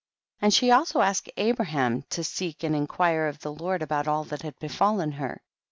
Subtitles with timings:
[0.39, 0.47] 1 1.
[0.47, 4.41] And she also asked Abraham to seek and inquire of the Lord about all that
[4.41, 5.43] had befallen her.